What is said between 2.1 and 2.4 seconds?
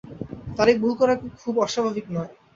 নয়।